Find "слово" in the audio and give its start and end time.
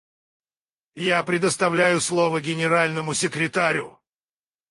2.01-2.41